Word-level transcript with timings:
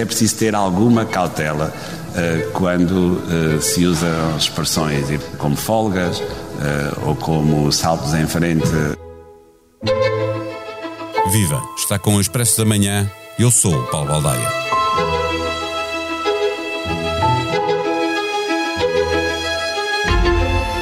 é 0.00 0.04
preciso 0.04 0.36
ter 0.36 0.54
alguma 0.54 1.04
cautela 1.04 1.72
uh, 1.72 2.50
quando 2.52 3.22
uh, 3.22 3.60
se 3.60 3.84
usam 3.84 4.36
expressões 4.36 5.06
como 5.38 5.56
folgas 5.56 6.22
ou 7.06 7.16
como 7.16 7.72
saltos 7.72 8.12
em 8.12 8.26
frente. 8.26 8.68
Viva! 11.32 11.62
Está 11.78 11.98
com 11.98 12.16
o 12.16 12.20
Expresso 12.20 12.58
da 12.58 12.66
Manhã. 12.66 13.10
Eu 13.38 13.50
sou 13.50 13.74
o 13.74 13.86
Paulo 13.86 14.08
Baldaia. 14.08 14.79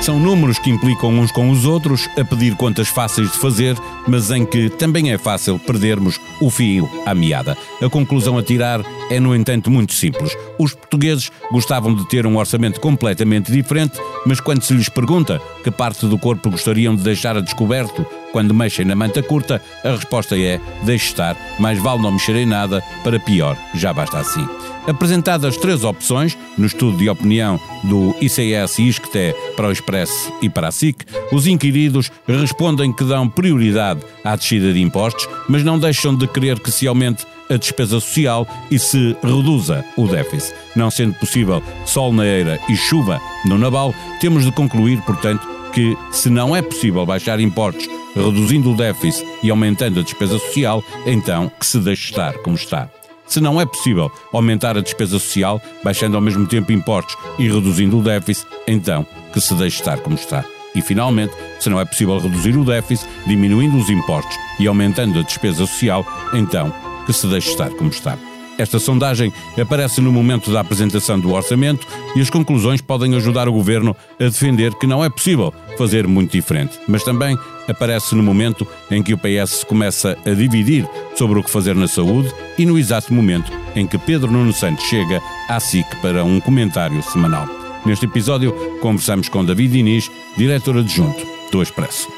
São 0.08 0.18
números 0.18 0.58
que 0.58 0.70
implicam 0.70 1.10
uns 1.10 1.30
com 1.30 1.50
os 1.50 1.66
outros, 1.66 2.08
a 2.18 2.24
pedir 2.24 2.56
contas 2.56 2.88
fáceis 2.88 3.30
de 3.30 3.36
fazer, 3.36 3.76
mas 4.06 4.30
em 4.30 4.42
que 4.46 4.70
também 4.70 5.12
é 5.12 5.18
fácil 5.18 5.58
perdermos 5.58 6.18
o 6.40 6.48
fio 6.48 6.88
à 7.04 7.14
meada. 7.14 7.54
A 7.82 7.90
conclusão 7.90 8.38
a 8.38 8.42
tirar 8.42 8.80
é, 9.10 9.20
no 9.20 9.36
entanto, 9.36 9.70
muito 9.70 9.92
simples. 9.92 10.34
Os 10.58 10.72
portugueses 10.72 11.30
gostavam 11.52 11.94
de 11.94 12.08
ter 12.08 12.26
um 12.26 12.38
orçamento 12.38 12.80
completamente 12.80 13.52
diferente, 13.52 14.00
mas 14.24 14.40
quando 14.40 14.62
se 14.62 14.72
lhes 14.72 14.88
pergunta 14.88 15.42
que 15.62 15.70
parte 15.70 16.06
do 16.06 16.16
corpo 16.16 16.50
gostariam 16.50 16.96
de 16.96 17.02
deixar 17.02 17.36
a 17.36 17.42
descoberto 17.42 18.06
quando 18.32 18.54
mexem 18.54 18.86
na 18.86 18.96
manta 18.96 19.22
curta, 19.22 19.60
a 19.84 19.90
resposta 19.90 20.38
é: 20.38 20.58
deixe 20.84 21.08
estar, 21.08 21.36
mais 21.58 21.78
vale 21.78 22.00
não 22.00 22.12
mexer 22.12 22.36
em 22.36 22.46
nada, 22.46 22.82
para 23.04 23.20
pior, 23.20 23.58
já 23.74 23.92
basta 23.92 24.16
assim. 24.16 24.48
Apresentadas 24.88 25.58
três 25.58 25.84
opções, 25.84 26.36
no 26.56 26.64
estudo 26.64 26.96
de 26.96 27.10
opinião 27.10 27.60
do 27.84 28.16
ICS 28.22 28.78
e 28.78 28.88
ISCTE 28.88 29.34
para 29.54 29.68
o 29.68 29.72
Expresso 29.72 30.32
e 30.40 30.48
para 30.48 30.68
a 30.68 30.72
SIC, 30.72 31.04
os 31.30 31.46
inquiridos 31.46 32.10
respondem 32.26 32.90
que 32.90 33.04
dão 33.04 33.28
prioridade 33.28 34.00
à 34.24 34.34
descida 34.34 34.72
de 34.72 34.80
impostos, 34.80 35.28
mas 35.46 35.62
não 35.62 35.78
deixam 35.78 36.16
de 36.16 36.26
querer 36.26 36.58
que 36.58 36.72
se 36.72 36.86
aumente 36.86 37.26
a 37.50 37.56
despesa 37.58 38.00
social 38.00 38.48
e 38.70 38.78
se 38.78 39.14
reduza 39.22 39.84
o 39.94 40.08
déficit. 40.08 40.54
Não 40.74 40.90
sendo 40.90 41.12
possível 41.14 41.62
sol 41.84 42.10
na 42.10 42.24
eira 42.24 42.58
e 42.66 42.74
chuva 42.74 43.20
no 43.44 43.58
naval, 43.58 43.94
temos 44.22 44.44
de 44.46 44.52
concluir, 44.52 45.02
portanto, 45.02 45.46
que 45.72 45.96
se 46.10 46.30
não 46.30 46.56
é 46.56 46.62
possível 46.62 47.04
baixar 47.04 47.38
impostos 47.40 47.86
reduzindo 48.14 48.72
o 48.72 48.76
déficit 48.76 49.26
e 49.42 49.50
aumentando 49.50 50.00
a 50.00 50.02
despesa 50.02 50.38
social, 50.38 50.82
então 51.06 51.52
que 51.60 51.66
se 51.66 51.78
deixe 51.78 52.10
estar 52.10 52.32
como 52.38 52.56
está. 52.56 52.88
Se 53.28 53.40
não 53.40 53.60
é 53.60 53.66
possível 53.66 54.10
aumentar 54.32 54.76
a 54.76 54.80
despesa 54.80 55.18
social, 55.18 55.60
baixando 55.84 56.16
ao 56.16 56.22
mesmo 56.22 56.46
tempo 56.46 56.72
impostos 56.72 57.16
e 57.38 57.48
reduzindo 57.48 57.98
o 57.98 58.02
déficit, 58.02 58.46
então 58.66 59.06
que 59.32 59.40
se 59.40 59.54
deixe 59.54 59.80
estar 59.80 59.98
como 59.98 60.16
está. 60.16 60.44
E, 60.74 60.80
finalmente, 60.80 61.34
se 61.60 61.68
não 61.68 61.80
é 61.80 61.84
possível 61.84 62.18
reduzir 62.18 62.56
o 62.56 62.64
déficit, 62.64 63.08
diminuindo 63.26 63.76
os 63.76 63.90
impostos 63.90 64.36
e 64.58 64.66
aumentando 64.66 65.18
a 65.18 65.22
despesa 65.22 65.66
social, 65.66 66.06
então 66.32 66.72
que 67.04 67.12
se 67.12 67.26
deixe 67.26 67.50
estar 67.50 67.70
como 67.70 67.90
está. 67.90 68.16
Esta 68.58 68.80
sondagem 68.80 69.32
aparece 69.60 70.00
no 70.00 70.10
momento 70.10 70.52
da 70.52 70.60
apresentação 70.60 71.18
do 71.18 71.32
orçamento 71.32 71.86
e 72.16 72.20
as 72.20 72.28
conclusões 72.28 72.80
podem 72.80 73.14
ajudar 73.14 73.48
o 73.48 73.52
governo 73.52 73.96
a 74.18 74.24
defender 74.24 74.74
que 74.74 74.86
não 74.86 75.04
é 75.04 75.08
possível 75.08 75.54
fazer 75.78 76.08
muito 76.08 76.32
diferente. 76.32 76.76
Mas 76.88 77.04
também 77.04 77.38
aparece 77.68 78.16
no 78.16 78.22
momento 78.22 78.66
em 78.90 79.02
que 79.02 79.14
o 79.14 79.18
PS 79.18 79.62
começa 79.62 80.18
a 80.26 80.30
dividir 80.30 80.88
sobre 81.14 81.38
o 81.38 81.42
que 81.42 81.50
fazer 81.50 81.76
na 81.76 81.86
saúde 81.86 82.34
e 82.58 82.66
no 82.66 82.76
exato 82.76 83.14
momento 83.14 83.52
em 83.76 83.86
que 83.86 83.96
Pedro 83.96 84.30
Nuno 84.30 84.52
Santos 84.52 84.84
chega 84.86 85.22
à 85.48 85.60
SIC 85.60 85.86
para 86.02 86.24
um 86.24 86.40
comentário 86.40 87.00
semanal. 87.02 87.46
Neste 87.86 88.06
episódio, 88.06 88.52
conversamos 88.80 89.28
com 89.28 89.44
David 89.44 89.72
Diniz, 89.72 90.10
diretor 90.36 90.78
adjunto 90.78 91.24
do 91.52 91.62
Expresso. 91.62 92.17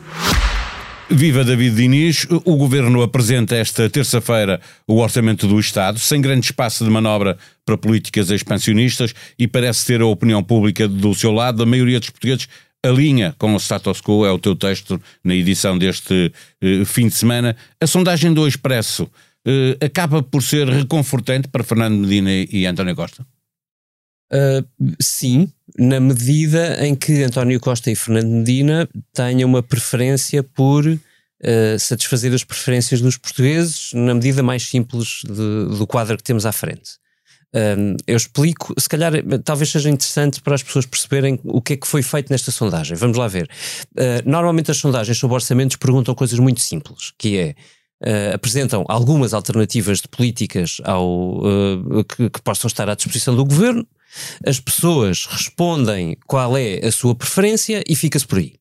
Viva 1.13 1.43
David 1.43 1.75
Diniz. 1.75 2.25
O 2.45 2.55
Governo 2.55 3.01
apresenta 3.01 3.55
esta 3.55 3.89
terça-feira 3.89 4.61
o 4.87 4.97
Orçamento 4.97 5.45
do 5.45 5.59
Estado, 5.59 5.99
sem 5.99 6.21
grande 6.21 6.45
espaço 6.45 6.85
de 6.85 6.89
manobra 6.89 7.37
para 7.65 7.77
políticas 7.77 8.29
expansionistas 8.29 9.13
e 9.37 9.47
parece 9.47 9.85
ter 9.85 10.01
a 10.01 10.05
opinião 10.05 10.41
pública 10.41 10.87
do 10.87 11.13
seu 11.13 11.31
lado. 11.31 11.63
A 11.63 11.65
maioria 11.65 11.99
dos 11.99 12.09
portugueses 12.09 12.47
alinha 12.83 13.35
com 13.37 13.53
o 13.53 13.59
status 13.59 14.01
quo, 14.01 14.25
é 14.25 14.31
o 14.31 14.39
teu 14.39 14.55
texto 14.55 14.99
na 15.23 15.35
edição 15.35 15.77
deste 15.77 16.31
eh, 16.61 16.85
fim 16.85 17.07
de 17.07 17.13
semana. 17.13 17.55
A 17.79 17.85
sondagem 17.85 18.33
do 18.33 18.47
Expresso 18.47 19.09
eh, 19.45 19.77
acaba 19.85 20.23
por 20.23 20.41
ser 20.41 20.67
reconfortante 20.67 21.47
para 21.47 21.63
Fernando 21.63 21.99
Medina 21.99 22.31
e 22.31 22.65
António 22.65 22.95
Costa? 22.95 23.25
Uh, 24.33 24.65
sim, 25.01 25.51
na 25.77 25.99
medida 25.99 26.85
em 26.85 26.95
que 26.95 27.21
António 27.23 27.59
Costa 27.59 27.91
e 27.91 27.95
Fernando 27.95 28.29
Medina 28.29 28.87
tenham 29.13 29.49
uma 29.49 29.61
preferência 29.61 30.41
por 30.41 30.85
uh, 30.85 30.99
satisfazer 31.79 32.33
as 32.33 32.43
preferências 32.43 33.01
dos 33.01 33.17
portugueses 33.17 33.91
na 33.93 34.13
medida 34.13 34.41
mais 34.41 34.63
simples 34.63 35.21
de, 35.25 35.77
do 35.77 35.85
quadro 35.85 36.15
que 36.15 36.23
temos 36.23 36.45
à 36.45 36.51
frente. 36.53 37.01
Um, 37.53 37.97
eu 38.07 38.15
explico, 38.15 38.73
se 38.79 38.87
calhar 38.87 39.11
talvez 39.43 39.69
seja 39.69 39.89
interessante 39.89 40.41
para 40.41 40.55
as 40.55 40.63
pessoas 40.63 40.85
perceberem 40.85 41.37
o 41.43 41.61
que 41.61 41.73
é 41.73 41.77
que 41.77 41.85
foi 41.85 42.01
feito 42.01 42.29
nesta 42.31 42.49
sondagem. 42.49 42.95
Vamos 42.95 43.17
lá 43.17 43.27
ver. 43.27 43.49
Uh, 43.91 44.23
normalmente 44.25 44.71
as 44.71 44.77
sondagens 44.77 45.17
sobre 45.17 45.35
orçamentos 45.35 45.75
perguntam 45.75 46.15
coisas 46.15 46.39
muito 46.39 46.61
simples, 46.61 47.11
que 47.17 47.37
é 47.37 47.55
Uh, 48.03 48.33
apresentam 48.33 48.83
algumas 48.87 49.31
alternativas 49.31 50.01
de 50.01 50.07
políticas 50.07 50.81
ao, 50.83 51.37
uh, 51.37 52.03
que, 52.03 52.31
que, 52.31 52.41
possam 52.41 52.67
estar 52.67 52.89
à 52.89 52.95
disposição 52.95 53.35
do 53.35 53.45
governo 53.45 53.87
as 54.45 54.59
pessoas 54.59 55.25
respondem 55.25 56.17
qual 56.27 56.57
é 56.57 56.85
a 56.85 56.91
sua 56.91 57.15
preferência 57.15 57.83
e 57.87 57.95
fica-se 57.95 58.27
por 58.27 58.39
aí. 58.39 58.55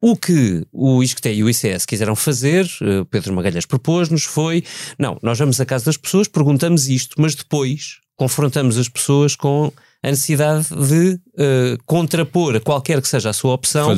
O 0.00 0.16
que 0.16 0.66
o 0.70 1.02
ISCTE 1.02 1.30
e 1.30 1.42
o 1.44 1.48
ICS 1.48 1.86
quiseram 1.86 2.14
fazer, 2.14 2.66
uh, 2.82 3.04
Pedro 3.06 3.32
Magalhães 3.32 3.64
propôs-nos, 3.64 4.24
foi: 4.24 4.64
não, 4.98 5.18
nós 5.22 5.38
vamos 5.38 5.60
à 5.60 5.64
casa 5.64 5.86
das 5.86 5.96
pessoas, 5.96 6.28
perguntamos 6.28 6.88
isto, 6.88 7.20
mas 7.20 7.34
depois 7.34 8.00
confrontamos 8.16 8.76
as 8.76 8.88
pessoas 8.88 9.34
com 9.34 9.72
a 10.02 10.10
necessidade 10.10 10.68
de 10.68 11.14
uh, 11.14 11.82
contrapor 11.86 12.56
a 12.56 12.60
qualquer 12.60 13.00
que 13.00 13.08
seja 13.08 13.30
a 13.30 13.32
sua 13.32 13.54
opção 13.54 13.88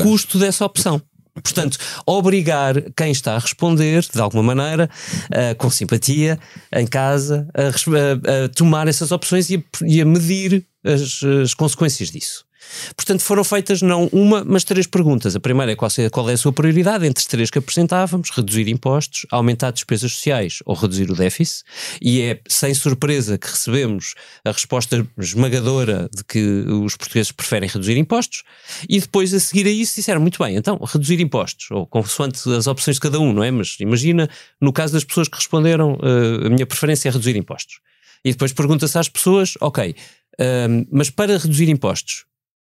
o 0.00 0.02
custo 0.02 0.38
dessa 0.38 0.64
opção. 0.64 1.00
Portanto, 1.42 1.78
obrigar 2.06 2.74
quem 2.96 3.10
está 3.10 3.34
a 3.34 3.38
responder, 3.38 4.02
de 4.02 4.20
alguma 4.20 4.54
maneira, 4.54 4.88
uh, 5.26 5.56
com 5.56 5.70
simpatia, 5.70 6.38
em 6.72 6.86
casa, 6.86 7.48
a, 7.54 7.62
a, 7.62 8.44
a 8.44 8.48
tomar 8.48 8.88
essas 8.88 9.12
opções 9.12 9.50
e 9.50 9.56
a, 9.56 9.84
e 9.84 10.00
a 10.00 10.04
medir 10.04 10.66
as, 10.84 11.22
as 11.42 11.54
consequências 11.54 12.10
disso. 12.10 12.47
Portanto, 12.96 13.22
foram 13.22 13.44
feitas 13.44 13.82
não 13.82 14.08
uma, 14.12 14.44
mas 14.44 14.64
três 14.64 14.86
perguntas. 14.86 15.34
A 15.34 15.40
primeira 15.40 15.72
é 15.72 15.76
qual, 15.76 15.90
qual 16.12 16.30
é 16.30 16.32
a 16.32 16.36
sua 16.36 16.52
prioridade 16.52 17.06
entre 17.06 17.20
as 17.20 17.26
três 17.26 17.50
que 17.50 17.58
apresentávamos: 17.58 18.30
reduzir 18.30 18.68
impostos, 18.68 19.26
aumentar 19.30 19.70
despesas 19.70 20.12
sociais 20.12 20.58
ou 20.64 20.74
reduzir 20.74 21.10
o 21.10 21.14
déficit. 21.14 21.64
E 22.00 22.20
é 22.22 22.40
sem 22.48 22.74
surpresa 22.74 23.38
que 23.38 23.48
recebemos 23.48 24.14
a 24.44 24.52
resposta 24.52 25.06
esmagadora 25.18 26.08
de 26.14 26.24
que 26.24 26.40
os 26.68 26.96
portugueses 26.96 27.32
preferem 27.32 27.68
reduzir 27.68 27.96
impostos. 27.96 28.42
E 28.88 29.00
depois, 29.00 29.32
a 29.34 29.40
seguir 29.40 29.66
a 29.66 29.70
isso, 29.70 29.94
disseram 29.96 30.20
muito 30.20 30.42
bem, 30.42 30.56
então, 30.56 30.78
reduzir 30.84 31.20
impostos, 31.20 31.70
ou 31.70 31.86
consoante 31.86 32.48
as 32.50 32.66
opções 32.66 32.96
de 32.96 33.00
cada 33.00 33.18
um, 33.18 33.32
não 33.32 33.42
é? 33.42 33.50
Mas 33.50 33.76
imagina, 33.80 34.28
no 34.60 34.72
caso 34.72 34.92
das 34.92 35.04
pessoas 35.04 35.28
que 35.28 35.36
responderam, 35.36 35.94
uh, 35.94 36.46
a 36.46 36.50
minha 36.50 36.66
preferência 36.66 37.08
é 37.08 37.12
reduzir 37.12 37.36
impostos. 37.36 37.80
E 38.24 38.32
depois 38.32 38.52
pergunta-se 38.52 38.98
às 38.98 39.08
pessoas, 39.08 39.54
ok, 39.60 39.94
uh, 40.40 40.86
mas 40.90 41.10
para 41.10 41.38
reduzir 41.38 41.68
impostos, 41.68 42.24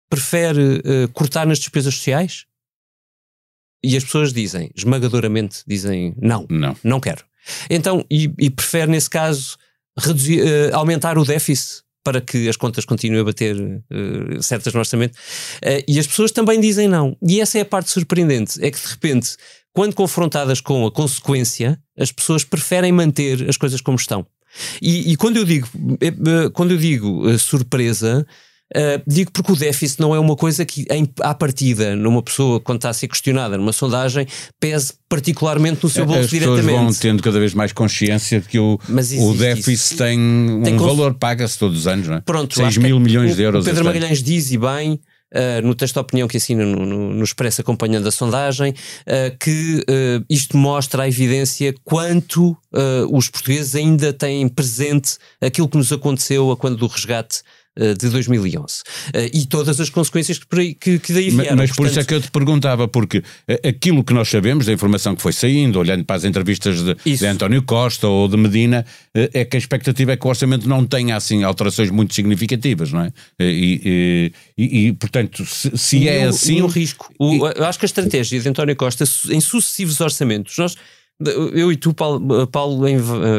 prefere 0.08 0.78
uh, 0.78 1.08
cortar 1.12 1.46
nas 1.46 1.58
despesas 1.58 1.94
sociais? 1.94 2.46
E 3.82 3.96
as 3.96 4.04
pessoas 4.04 4.32
dizem, 4.32 4.70
esmagadoramente, 4.74 5.62
dizem 5.66 6.14
não, 6.20 6.46
não, 6.50 6.76
não 6.82 7.00
quero. 7.00 7.24
Então, 7.70 8.04
e, 8.10 8.32
e 8.38 8.50
prefere 8.50 8.90
nesse 8.90 9.08
caso 9.08 9.56
reduzir, 9.96 10.42
uh, 10.42 10.74
aumentar 10.74 11.18
o 11.18 11.24
déficit 11.24 11.82
para 12.04 12.20
que 12.20 12.48
as 12.48 12.56
contas 12.56 12.84
continuem 12.84 13.20
a 13.20 13.24
bater 13.24 13.56
uh, 13.56 14.42
certas 14.42 14.72
no 14.72 14.80
orçamento. 14.80 15.14
Uh, 15.14 15.84
e 15.86 15.98
as 15.98 16.06
pessoas 16.06 16.32
também 16.32 16.60
dizem 16.60 16.88
não. 16.88 17.16
E 17.22 17.40
essa 17.40 17.58
é 17.58 17.60
a 17.60 17.66
parte 17.66 17.90
surpreendente, 17.90 18.64
é 18.64 18.70
que 18.70 18.80
de 18.80 18.86
repente, 18.86 19.36
quando 19.72 19.94
confrontadas 19.94 20.60
com 20.60 20.86
a 20.86 20.90
consequência, 20.90 21.80
as 21.98 22.10
pessoas 22.10 22.44
preferem 22.44 22.92
manter 22.92 23.48
as 23.48 23.56
coisas 23.56 23.80
como 23.80 23.96
estão. 23.96 24.26
E, 24.80 25.12
e 25.12 25.16
quando 25.16 25.36
eu 25.36 25.44
digo, 25.44 25.68
quando 26.54 26.70
eu 26.70 26.78
digo 26.78 27.38
surpresa, 27.38 28.26
Uh, 28.76 29.02
digo 29.06 29.32
porque 29.32 29.52
o 29.52 29.56
déficit 29.56 29.98
não 29.98 30.14
é 30.14 30.20
uma 30.20 30.36
coisa 30.36 30.64
que, 30.64 30.84
em, 30.90 31.08
à 31.20 31.34
partida, 31.34 31.96
numa 31.96 32.22
pessoa, 32.22 32.60
quando 32.60 32.78
está 32.78 32.90
a 32.90 32.92
ser 32.92 33.08
questionada 33.08 33.56
numa 33.56 33.72
sondagem, 33.72 34.26
pese 34.60 34.92
particularmente 35.08 35.82
no 35.82 35.88
seu 35.88 36.04
bolso 36.04 36.20
As 36.20 36.30
diretamente. 36.30 36.60
As 36.60 36.66
pessoas 36.66 36.84
vão 36.84 37.00
tendo 37.00 37.22
cada 37.22 37.40
vez 37.40 37.54
mais 37.54 37.72
consciência 37.72 38.40
de 38.40 38.48
que 38.48 38.58
o, 38.58 38.78
o 38.78 39.34
déficit 39.34 39.72
isso. 39.72 39.96
tem, 39.96 40.18
tem 40.62 40.74
um 40.74 40.78
valor, 40.78 41.14
paga-se 41.14 41.58
todos 41.58 41.78
os 41.78 41.86
anos, 41.86 42.08
não 42.08 42.16
é? 42.16 42.20
Pronto, 42.20 42.54
6 42.54 42.76
mil 42.76 43.00
milhões 43.00 43.32
o, 43.32 43.36
de 43.36 43.42
euros. 43.42 43.64
O 43.64 43.68
Pedro 43.68 43.84
Magalhães 43.84 44.22
diz, 44.22 44.50
e 44.52 44.58
bem, 44.58 45.00
Uh, 45.30 45.60
no 45.62 45.74
texto 45.74 45.92
de 45.92 46.00
opinião 46.00 46.26
que 46.26 46.38
assina 46.38 46.64
no, 46.64 46.86
no, 46.86 47.12
no 47.12 47.22
Expresso 47.22 47.60
acompanhando 47.60 48.08
a 48.08 48.10
sondagem, 48.10 48.70
uh, 48.70 49.36
que 49.38 49.80
uh, 49.80 50.24
isto 50.26 50.56
mostra 50.56 51.02
a 51.02 51.08
evidência 51.08 51.74
quanto 51.84 52.56
os 53.10 53.28
portugueses 53.28 53.74
ainda 53.74 54.10
têm 54.10 54.48
presente 54.48 55.18
aquilo 55.38 55.68
que 55.68 55.76
nos 55.76 55.92
aconteceu 55.92 56.50
a 56.50 56.56
quando 56.56 56.78
do 56.78 56.86
resgate 56.86 57.42
eh, 57.42 57.67
de 57.94 58.08
2011 58.08 58.82
eh, 59.14 59.30
e 59.32 59.46
todas 59.46 59.80
as 59.80 59.88
consequências 59.88 60.38
que, 60.38 60.74
que, 60.74 60.98
que 60.98 61.12
daí 61.12 61.30
vieram. 61.30 61.56
Mas, 61.56 61.70
por 61.70 61.76
Portanto, 61.76 61.90
isso 61.92 62.00
é 62.00 62.04
que 62.04 62.14
eu 62.14 62.20
te 62.20 62.30
perguntava, 62.30 62.88
porque 62.88 63.22
eh, 63.46 63.68
aquilo 63.68 64.02
que 64.02 64.12
nós 64.12 64.28
sabemos 64.28 64.66
da 64.66 64.72
informação 64.72 65.14
que 65.14 65.22
foi 65.22 65.32
saindo, 65.32 65.78
olhando 65.78 66.04
para 66.04 66.16
as 66.16 66.24
entrevistas 66.24 66.82
de, 66.82 67.16
de 67.16 67.26
António 67.26 67.62
Costa 67.62 68.08
ou 68.08 68.28
de 68.28 68.36
Medina, 68.36 68.84
é 69.14 69.44
que 69.44 69.56
a 69.56 69.58
expectativa 69.58 70.12
é 70.12 70.16
que 70.16 70.26
o 70.26 70.28
orçamento 70.30 70.68
não 70.68 70.84
tenha 70.84 71.16
assim 71.16 71.42
alterações 71.42 71.90
muito 71.90 72.14
significativas, 72.14 72.92
não 72.92 73.02
é? 73.02 73.12
E, 73.40 74.32
e, 74.56 74.88
e 74.88 74.92
portanto, 74.92 75.44
se, 75.44 75.76
se 75.76 76.08
é 76.08 76.26
o, 76.26 76.30
assim. 76.30 76.60
o 76.62 76.66
risco. 76.66 77.12
O, 77.18 77.46
eu 77.48 77.64
acho 77.64 77.78
que 77.78 77.84
a 77.84 77.86
estratégia 77.88 78.40
de 78.40 78.48
António 78.48 78.76
Costa 78.76 79.04
em 79.30 79.40
sucessivos 79.40 80.00
orçamentos, 80.00 80.56
nós 80.58 80.76
eu 81.20 81.72
e 81.72 81.76
tu, 81.76 81.92
Paulo, 81.92 82.46
Paulo 82.46 82.86
em 82.86 82.96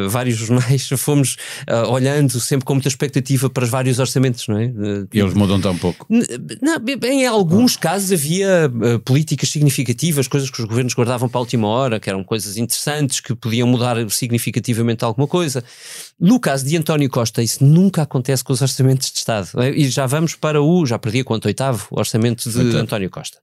vários 0.09 0.35
jornais, 0.35 0.89
fomos 0.99 1.37
uh, 1.69 1.89
olhando 1.89 2.37
sempre 2.39 2.65
com 2.65 2.73
muita 2.73 2.89
expectativa 2.89 3.49
para 3.49 3.63
os 3.63 3.69
vários 3.69 3.99
orçamentos, 3.99 4.47
não 4.49 4.57
é? 4.57 4.65
Uh, 4.65 5.07
e 5.13 5.19
eles 5.19 5.33
mudam 5.33 5.61
tão 5.61 5.77
pouco. 5.77 6.05
Não, 6.09 6.75
em 7.07 7.25
alguns 7.25 7.77
casos 7.77 8.11
havia 8.11 8.69
uh, 8.69 8.99
políticas 8.99 9.49
significativas, 9.49 10.27
coisas 10.27 10.49
que 10.49 10.61
os 10.61 10.67
governos 10.67 10.93
guardavam 10.93 11.29
para 11.29 11.39
a 11.39 11.41
última 11.41 11.67
hora, 11.67 11.99
que 12.01 12.09
eram 12.09 12.21
coisas 12.21 12.57
interessantes, 12.57 13.21
que 13.21 13.33
podiam 13.33 13.67
mudar 13.67 13.97
significativamente 14.09 15.05
alguma 15.05 15.27
coisa. 15.27 15.63
No 16.19 16.37
caso 16.37 16.65
de 16.65 16.75
António 16.75 17.09
Costa, 17.09 17.41
isso 17.41 17.63
nunca 17.63 18.01
acontece 18.01 18.43
com 18.43 18.51
os 18.51 18.61
orçamentos 18.61 19.09
de 19.09 19.19
Estado. 19.19 19.47
E 19.73 19.87
já 19.87 20.05
vamos 20.05 20.35
para 20.35 20.61
o, 20.61 20.85
já 20.85 20.99
perdi 20.99 21.21
a 21.21 21.23
conta, 21.23 21.47
oitavo 21.47 21.87
orçamento 21.91 22.49
de. 22.49 22.75
António 22.75 23.09
Costa. 23.09 23.37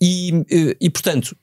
e, 0.00 0.32
e, 0.80 0.90
portanto 0.90 1.36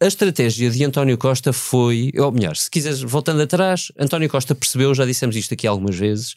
a 0.00 0.06
estratégia 0.06 0.70
de 0.70 0.84
António 0.84 1.16
Costa 1.16 1.52
foi, 1.52 2.12
ou 2.16 2.30
melhor, 2.30 2.56
se 2.56 2.70
quiseres, 2.70 3.00
voltando 3.00 3.40
atrás, 3.40 3.90
António 3.98 4.28
Costa 4.28 4.54
percebeu, 4.54 4.94
já 4.94 5.06
dissemos 5.06 5.36
isto 5.36 5.54
aqui 5.54 5.66
algumas 5.66 5.96
vezes, 5.96 6.34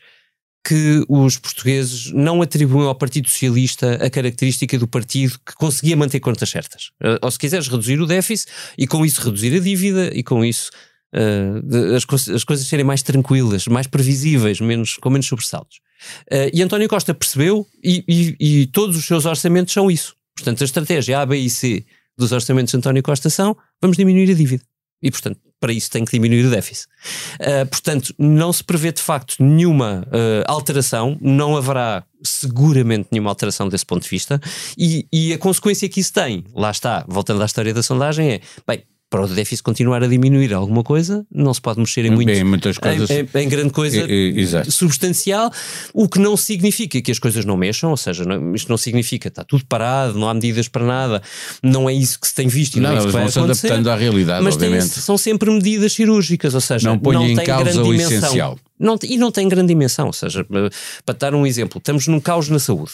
que 0.66 1.04
os 1.08 1.38
portugueses 1.38 2.12
não 2.12 2.42
atribuem 2.42 2.88
ao 2.88 2.96
Partido 2.96 3.28
Socialista 3.28 3.96
a 3.96 4.10
característica 4.10 4.78
do 4.78 4.88
partido 4.88 5.38
que 5.46 5.56
conseguia 5.56 5.96
manter 5.96 6.20
contas 6.20 6.50
certas. 6.50 6.92
Eh, 7.02 7.18
ou 7.22 7.32
se 7.32 7.40
quiseres 7.40 7.68
reduzir 7.68 8.00
o 8.00 8.06
déficit 8.06 8.52
e 8.78 8.86
com 8.86 9.06
isso 9.06 9.22
reduzir 9.22 9.56
a 9.56 9.60
dívida 9.60 10.12
e 10.14 10.22
com 10.22 10.44
isso 10.44 10.70
uh, 11.16 11.96
as, 11.96 12.06
co 12.06 12.16
as, 12.16 12.44
coisas 12.44 12.68
serem 12.68 12.86
mais 12.86 13.02
tranquilas, 13.02 13.68
mais 13.68 13.88
previsíveis, 13.88 14.60
menos, 14.60 14.98
com 14.98 15.10
menos 15.10 15.28
sobressaltos. 15.28 15.78
Uh, 16.32 16.52
e 16.54 16.62
António 16.62 16.90
Costa 16.90 17.14
percebeu 17.14 17.66
e, 17.84 18.04
e, 18.08 18.62
e 18.62 18.68
todos 18.68 18.98
os 18.98 19.06
seus 19.06 19.26
orçamentos 19.26 19.74
são 19.74 19.90
isso. 19.90 20.16
Portanto, 20.36 20.62
a 20.62 20.66
estratégia 20.66 21.20
A, 21.20 21.26
B 21.26 21.38
e 21.38 21.50
C 21.50 21.86
dos 22.20 22.32
orçamentos 22.32 22.72
de 22.72 22.78
António 22.78 23.02
Costa 23.02 23.30
são 23.30 23.56
vamos 23.82 23.98
diminuir 23.98 24.32
a 24.32 24.36
dívida. 24.36 24.64
E, 25.02 25.10
portanto, 25.10 25.40
para 25.60 25.74
isso 25.74 25.90
tem 25.90 26.04
que 26.06 26.12
diminuir 26.12 26.46
o 26.46 26.50
déficit. 26.50 26.88
Uh, 27.36 27.66
portanto, 27.66 28.14
não 28.18 28.52
se 28.52 28.64
prevê 28.64 28.92
de 28.92 29.02
facto 29.02 29.36
nenhuma 29.40 30.06
uh, 30.08 30.44
alteração, 30.46 31.18
não 31.22 31.56
haverá 31.56 32.04
seguramente 32.24 33.08
nenhuma 33.12 33.30
alteração 33.30 33.70
desse 33.70 33.86
ponto 33.86 34.04
de 34.04 34.10
vista, 34.10 34.42
e, 34.78 35.08
e 35.12 35.34
a 35.34 35.38
consequência 35.38 35.88
que 35.88 36.02
isso 36.02 36.14
tem, 36.14 36.44
lá 36.54 36.72
está, 36.72 37.06
voltando 37.08 37.42
à 37.42 37.46
história 37.46 37.74
da 37.74 37.82
sondagem, 37.82 38.34
é 38.34 38.42
bem, 38.68 38.84
para 39.10 39.24
o 39.24 39.28
déficit 39.28 39.64
continuar 39.64 40.04
a 40.04 40.08
diminuir 40.08 40.54
alguma 40.54 40.84
coisa, 40.84 41.26
não 41.34 41.52
se 41.54 41.60
pode 41.60 41.80
mexer 41.80 42.06
em, 42.06 42.12
muito, 42.12 42.30
em 42.30 42.44
muitas 42.44 42.78
coisas. 42.78 43.10
Em, 43.10 43.28
em, 43.34 43.44
em 43.44 43.50
grande 43.50 43.72
coisa 43.72 44.06
substancial, 44.70 45.52
o 45.94 46.08
que 46.08 46.20
não 46.20 46.38
significa 46.38 47.02
que 47.02 47.12
as 47.12 47.18
coisas 47.18 47.44
não 47.44 47.58
mexam, 47.58 47.90
ou 47.90 47.98
seja, 47.98 48.24
não, 48.24 48.54
isto 48.54 48.70
não 48.70 48.78
significa 48.78 49.28
está 49.28 49.44
tudo 49.44 49.66
parado, 49.66 50.18
não 50.18 50.30
há 50.30 50.34
medidas 50.34 50.68
para 50.68 50.86
nada, 50.86 51.24
não 51.64 51.90
é 51.90 51.94
isso 51.94 52.20
que 52.20 52.28
se 52.28 52.36
tem 52.36 52.48
visto 52.48 52.76
e 52.76 52.80
não, 52.80 52.90
não 52.90 52.96
é 52.96 53.00
isso 53.00 53.08
que 53.08 53.14
vai 53.14 53.24
acontecer. 53.24 53.56
se 53.56 53.68
adaptando 53.68 53.90
à 53.90 53.96
realidade, 53.96 54.44
mas 54.44 54.54
obviamente. 54.54 54.90
Tem, 54.90 55.02
são 55.02 55.18
sempre 55.18 55.50
medidas 55.50 55.94
cirúrgicas, 55.94 56.54
ou 56.54 56.62
seja, 56.62 56.88
não, 56.88 56.96
não 57.12 57.28
em 57.28 57.36
tem 57.36 57.46
causa 57.46 57.64
grande 57.64 57.80
o 57.80 57.92
dimensão. 57.92 58.18
essencial. 58.18 58.60
Não, 58.80 58.98
e 59.04 59.18
não 59.18 59.32
tem 59.32 59.48
grande 59.48 59.70
dimensão, 59.70 60.08
ou 60.08 60.14
seja, 60.14 60.46
para 61.06 61.16
dar 61.18 61.34
um 61.34 61.48
exemplo, 61.48 61.80
estamos 61.80 62.08
num 62.08 62.20
caos 62.20 62.48
na 62.48 62.60
saúde 62.60 62.92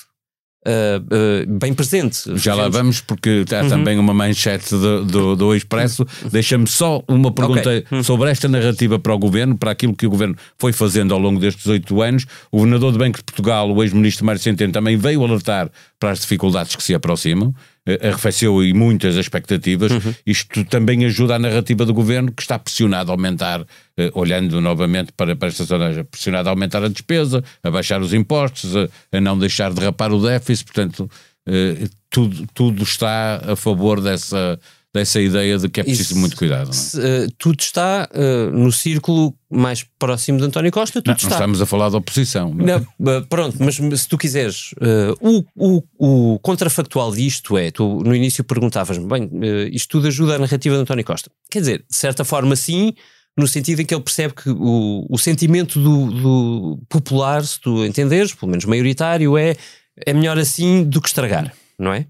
uh, 0.65 1.59
bem 1.59 1.73
presente. 1.73 2.35
Já 2.35 2.55
lá 2.55 2.67
vamos, 2.69 3.01
porque 3.01 3.45
há 3.51 3.63
uhum. 3.63 3.69
também 3.69 3.99
uma 3.99 4.13
manchete 4.13 4.71
do, 4.71 5.05
do, 5.05 5.35
do 5.35 5.55
Expresso. 5.55 6.05
Deixa-me 6.31 6.67
só 6.67 7.03
uma 7.07 7.31
pergunta 7.31 7.61
okay. 7.61 7.85
uhum. 7.91 8.03
sobre 8.03 8.29
esta 8.29 8.47
narrativa 8.47 8.97
para 8.99 9.13
o 9.13 9.19
governo, 9.19 9.57
para 9.57 9.71
aquilo 9.71 9.95
que 9.95 10.07
o 10.07 10.09
governo 10.09 10.35
foi 10.57 10.73
fazendo 10.73 11.13
ao 11.13 11.19
longo 11.19 11.39
destes 11.39 11.65
oito 11.67 12.01
anos. 12.01 12.25
O 12.51 12.57
governador 12.57 12.91
do 12.91 12.97
Banco 12.97 13.17
de 13.17 13.23
Portugal, 13.23 13.71
o 13.71 13.83
ex-ministro 13.83 14.25
Mário 14.25 14.41
Centeno, 14.41 14.73
também 14.73 14.97
veio 14.97 15.23
alertar 15.23 15.69
para 15.99 16.11
as 16.11 16.19
dificuldades 16.19 16.75
que 16.75 16.83
se 16.83 16.93
aproximam. 16.93 17.53
Eh, 17.87 18.07
arrefeceu 18.07 18.63
e 18.63 18.73
muitas 18.73 19.15
expectativas. 19.15 19.91
Uhum. 19.91 20.15
Isto 20.25 20.65
também 20.65 21.05
ajuda 21.05 21.35
a 21.35 21.39
narrativa 21.39 21.85
do 21.85 21.93
governo, 21.93 22.31
que 22.31 22.41
está 22.41 22.57
pressionado 22.57 23.11
a 23.11 23.13
aumentar, 23.13 23.63
eh, 23.95 24.09
olhando 24.15 24.59
novamente 24.59 25.11
para, 25.11 25.35
para 25.35 25.49
esta 25.49 25.65
zona, 25.65 26.03
pressionado 26.03 26.49
a 26.49 26.51
aumentar 26.51 26.83
a 26.83 26.87
despesa, 26.87 27.43
a 27.61 27.69
baixar 27.69 28.01
os 28.01 28.11
impostos, 28.11 28.75
a, 28.75 28.89
a 29.11 29.21
não 29.21 29.37
deixar 29.37 29.71
derrapar 29.71 30.11
o 30.11 30.19
déficit. 30.19 30.65
Portanto, 30.65 31.07
eh, 31.45 31.87
tudo, 32.09 32.47
tudo 32.55 32.81
está 32.81 33.41
a 33.51 33.55
favor 33.55 34.01
dessa 34.01 34.59
dessa 34.95 35.19
ideia 35.19 35.57
de 35.57 35.67
que 35.67 35.81
é 35.81 35.83
preciso 35.83 36.13
Isso, 36.13 36.17
muito 36.17 36.37
cuidado. 36.37 36.71
É? 36.71 37.25
uh, 37.25 37.31
tudo 37.37 37.59
está 37.59 38.07
uh, 38.13 38.49
no 38.57 38.71
círculo 38.71 39.37
mais 39.51 39.83
próximo 39.99 40.39
de 40.39 40.45
António 40.45 40.71
Costa, 40.71 41.01
tudo 41.01 41.07
não, 41.07 41.15
está. 41.15 41.29
Não 41.29 41.35
estamos 41.35 41.61
a 41.61 41.65
falar 41.65 41.89
da 41.89 41.97
oposição. 41.97 42.53
Não? 42.53 42.65
É? 42.65 42.85
não 42.97 43.17
uh, 43.17 43.25
pronto, 43.27 43.57
mas 43.59 43.75
se 43.75 44.07
tu 44.07 44.17
quiseres, 44.17 44.73
o, 45.19 45.43
o, 45.53 45.83
o, 45.99 46.39
contrafactual 46.39 47.11
disto 47.11 47.57
é, 47.57 47.71
tu 47.71 48.01
no 48.05 48.15
início 48.15 48.41
perguntavas-me, 48.43 49.05
bem, 49.05 49.29
isto 49.71 49.89
tudo 49.89 50.07
ajuda 50.07 50.35
a 50.35 50.39
narrativa 50.39 50.75
de 50.75 50.81
António 50.81 51.03
Costa. 51.03 51.29
Quer 51.51 51.59
dizer, 51.59 51.85
de 51.89 51.97
certa 51.97 52.23
forma 52.23 52.55
sim, 52.55 52.93
no 53.37 53.47
sentido 53.47 53.81
em 53.81 53.85
que 53.85 53.93
ele 53.93 54.03
percebe 54.03 54.33
que 54.33 54.49
o, 54.49 55.05
o 55.09 55.17
sentimento 55.17 55.77
do, 55.77 56.11
do 56.11 56.79
popular, 56.87 57.43
se 57.43 57.59
tu 57.59 57.83
entenderes, 57.83 58.33
pelo 58.33 58.49
menos 58.49 58.63
maioritário, 58.63 59.37
é, 59.37 59.57
é 60.05 60.13
melhor 60.13 60.37
assim 60.39 60.85
do 60.85 61.01
que 61.01 61.09
estragar, 61.09 61.53
não 61.77 61.91
é? 61.91 62.07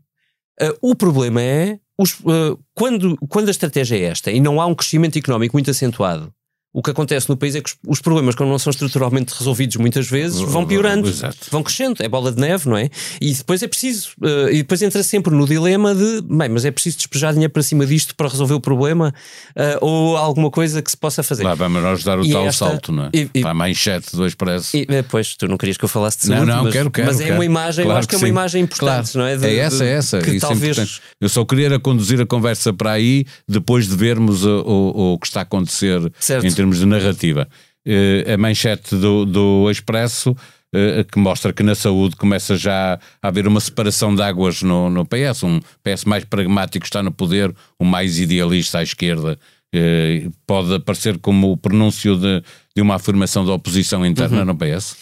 o 0.81 0.95
problema 0.95 1.41
é 1.41 1.79
os, 1.97 2.19
uh, 2.19 2.59
quando, 2.73 3.17
quando 3.29 3.47
a 3.47 3.51
estratégia 3.51 3.97
é 3.97 4.03
esta 4.03 4.31
e 4.31 4.39
não 4.39 4.59
há 4.59 4.65
um 4.65 4.75
crescimento 4.75 5.17
económico 5.17 5.55
muito 5.55 5.71
acentuado, 5.71 6.33
o 6.75 6.83
que 6.83 6.91
acontece 6.91 7.29
no 7.29 7.37
país 7.37 7.55
é 7.55 7.61
que 7.61 7.71
os, 7.87 8.01
problemas, 8.01 8.35
quando 8.35 8.49
não 8.49 8.59
são 8.59 8.69
estruturalmente 8.69 9.33
resolvidos 9.33 9.77
muitas 9.77 10.09
vezes, 10.09 10.41
vão 10.41 10.65
piorando, 10.65 11.07
Exato. 11.07 11.37
vão 11.49 11.63
crescendo, 11.63 12.03
é 12.03 12.09
bola 12.09 12.33
de 12.33 12.41
neve, 12.41 12.67
não 12.67 12.75
é? 12.75 12.89
E 13.21 13.33
depois 13.33 13.63
é 13.63 13.67
preciso, 13.67 14.09
uh, 14.21 14.49
e 14.49 14.57
depois 14.57 14.81
entra 14.81 15.01
sempre 15.01 15.33
no 15.33 15.47
dilema 15.47 15.95
de, 15.95 16.21
bem, 16.21 16.49
mas 16.49 16.65
é 16.65 16.71
preciso 16.71 16.97
despejar 16.97 17.31
dinheiro 17.31 17.53
para 17.53 17.63
cima 17.63 17.85
disto 17.85 18.13
para 18.13 18.27
resolver 18.27 18.55
o 18.55 18.59
problema 18.59 19.13
uh, 19.55 19.77
ou 19.79 20.17
alguma 20.17 20.51
coisa 20.51 20.81
que 20.81 20.91
se 20.91 20.97
possa 20.97 21.23
fazer. 21.23 21.45
Lá 21.45 21.55
vamos 21.55 21.81
nós 21.81 22.03
dar 22.03 22.19
o 22.19 22.25
e 22.25 22.31
tal 22.33 22.45
esta, 22.45 22.65
salto, 22.65 22.91
não 22.91 23.05
é? 23.05 23.09
E, 23.13 23.29
e, 23.33 23.41
para 23.41 23.51
a 23.51 23.53
manchete 23.53 24.13
do 24.13 24.27
Expresso. 24.27 24.75
E, 24.75 24.85
pois, 25.09 25.33
tu 25.37 25.47
não 25.47 25.55
querias 25.55 25.77
que 25.77 25.85
eu 25.85 25.89
falasse 25.89 26.17
de 26.17 26.25
saúde, 26.25 26.45
não, 26.45 26.57
não, 26.57 26.63
mas, 26.65 26.73
quero, 26.73 26.91
quero, 26.91 27.07
mas 27.07 27.21
é 27.21 27.23
quero. 27.23 27.35
uma 27.35 27.45
imagem, 27.45 27.85
claro 27.85 27.95
eu 27.95 27.99
acho 27.99 28.07
que, 28.09 28.15
é 28.15 28.17
uma 28.17 28.27
imagem 28.27 28.63
importante, 28.63 29.13
claro. 29.13 29.19
não 29.19 29.25
é? 29.25 29.37
De, 29.37 29.47
é 29.47 29.55
essa, 29.59 29.85
é 29.85 29.91
essa. 29.93 30.19
Que 30.19 30.31
Isso 30.31 30.45
é 30.45 30.49
talvez... 30.49 30.77
É 30.77 30.85
eu 31.21 31.29
só 31.29 31.45
queria 31.45 31.79
conduzir 31.79 32.19
a 32.19 32.25
conversa 32.25 32.73
para 32.73 32.91
aí 32.91 33.25
depois 33.47 33.87
de 33.87 33.95
vermos 33.95 34.43
o, 34.43 34.59
o, 34.59 35.13
o 35.13 35.19
que 35.19 35.27
está 35.27 35.39
a 35.39 35.43
acontecer 35.43 36.11
certo. 36.19 36.45
em 36.45 36.51
termos 36.51 36.64
de 36.73 36.85
narrativa. 36.85 37.47
Eh, 37.85 38.33
a 38.33 38.37
manchete 38.37 38.95
do, 38.95 39.25
do 39.25 39.69
Expresso 39.69 40.35
eh, 40.73 41.03
que 41.03 41.19
mostra 41.19 41.53
que 41.53 41.61
na 41.61 41.75
saúde 41.75 42.15
começa 42.15 42.57
já 42.57 42.99
a 43.21 43.27
haver 43.27 43.47
uma 43.47 43.61
separação 43.61 44.13
de 44.13 44.21
águas 44.21 44.61
no, 44.61 44.89
no 44.89 45.05
PS. 45.05 45.43
Um 45.43 45.59
PS 45.83 46.03
mais 46.05 46.25
pragmático 46.25 46.85
está 46.85 47.03
no 47.03 47.11
poder, 47.11 47.55
um 47.79 47.85
mais 47.85 48.19
idealista 48.19 48.79
à 48.79 48.83
esquerda. 48.83 49.37
Eh, 49.73 50.27
pode 50.47 50.73
aparecer 50.73 51.19
como 51.19 51.51
o 51.51 51.57
pronúncio 51.57 52.17
de, 52.17 52.43
de 52.75 52.81
uma 52.81 52.95
afirmação 52.95 53.45
da 53.45 53.53
oposição 53.53 54.05
interna 54.05 54.39
uhum. 54.39 54.45
no 54.45 54.57
PS? 54.57 54.97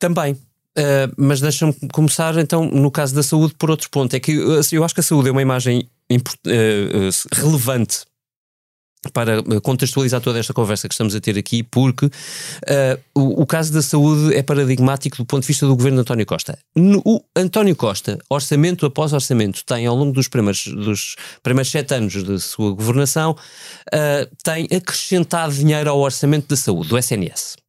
Também. 0.00 0.32
Uh, 0.32 1.12
mas 1.18 1.38
deixa-me 1.38 1.74
começar 1.92 2.38
então 2.38 2.64
no 2.64 2.90
caso 2.90 3.14
da 3.14 3.22
saúde 3.22 3.54
por 3.58 3.70
outro 3.70 3.90
ponto. 3.90 4.16
É 4.16 4.20
que 4.20 4.32
eu 4.32 4.84
acho 4.84 4.94
que 4.94 5.00
a 5.00 5.02
saúde 5.02 5.28
é 5.28 5.32
uma 5.32 5.42
imagem 5.42 5.86
uh, 6.10 7.34
relevante 7.34 8.06
para 9.10 9.38
eh, 9.38 9.60
contextualizar 9.62 10.20
toda 10.20 10.38
esta 10.38 10.52
conversa 10.52 10.88
que 10.88 10.94
estamos 10.94 11.14
a 11.14 11.20
ter 11.20 11.36
aqui, 11.38 11.62
porque 11.62 12.06
uh, 12.06 12.10
o, 13.14 13.42
o, 13.42 13.46
caso 13.46 13.72
da 13.72 13.82
saúde 13.82 14.34
é 14.34 14.42
paradigmático 14.42 15.16
do 15.16 15.24
ponto 15.24 15.42
de 15.42 15.48
vista 15.48 15.66
do 15.66 15.74
governo 15.74 15.96
de 15.96 16.02
António 16.02 16.26
Costa. 16.26 16.58
No, 16.74 17.02
o 17.04 17.20
António 17.34 17.74
Costa, 17.74 18.18
orçamento 18.28 18.86
após 18.86 19.12
orçamento, 19.12 19.64
tem 19.64 19.86
ao 19.86 19.96
longo 19.96 20.12
dos 20.12 20.28
primeiros, 20.28 20.66
dos 20.66 21.16
primeiros 21.42 21.70
sete 21.70 21.94
anos 21.94 22.12
de 22.22 22.38
sua 22.38 22.72
governação, 22.72 23.32
uh, 23.32 24.36
tem 24.44 24.68
acrescentado 24.76 25.52
dinheiro 25.52 25.90
ao 25.90 25.98
orçamento 25.98 26.48
da 26.48 26.56
saúde, 26.56 26.88
do 26.88 26.98
SNS. 26.98 27.61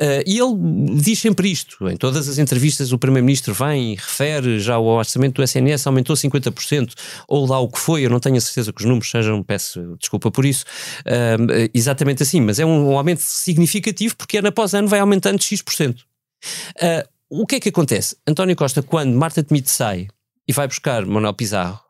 Uh, 0.00 0.22
e 0.26 0.38
ele 0.38 1.00
diz 1.00 1.18
sempre 1.18 1.50
isto, 1.50 1.88
em 1.88 1.96
todas 1.96 2.28
as 2.28 2.38
entrevistas 2.38 2.92
o 2.92 2.98
Primeiro-Ministro 2.98 3.54
vem 3.54 3.92
e 3.92 3.96
refere 3.96 4.60
já 4.60 4.78
o 4.78 4.84
orçamento 4.84 5.36
do 5.36 5.42
SNS 5.42 5.86
aumentou 5.86 6.14
50%, 6.14 6.92
ou 7.26 7.46
lá 7.46 7.58
o 7.58 7.68
que 7.68 7.78
foi, 7.78 8.04
eu 8.04 8.10
não 8.10 8.20
tenho 8.20 8.36
a 8.36 8.40
certeza 8.40 8.72
que 8.72 8.80
os 8.80 8.86
números 8.86 9.10
sejam, 9.10 9.42
peço 9.42 9.96
desculpa 9.98 10.30
por 10.30 10.44
isso, 10.44 10.64
uh, 11.00 11.70
exatamente 11.72 12.22
assim, 12.22 12.40
mas 12.40 12.58
é 12.58 12.66
um, 12.66 12.90
um, 12.90 12.96
aumento 12.98 13.20
significativo 13.20 14.16
porque 14.16 14.38
ano 14.38 14.48
após 14.48 14.74
ano 14.74 14.88
vai 14.88 15.00
aumentando 15.00 15.42
X%. 15.42 15.96
Uh, 15.96 17.08
o 17.30 17.46
que 17.46 17.56
é 17.56 17.60
que 17.60 17.70
acontece? 17.70 18.16
António 18.26 18.54
Costa, 18.54 18.82
quando 18.82 19.16
Marta 19.16 19.42
Temido 19.42 19.68
sai 19.68 20.08
e 20.46 20.52
vai 20.52 20.66
buscar 20.68 21.06
Manuel 21.06 21.32
Pizarro, 21.32 21.80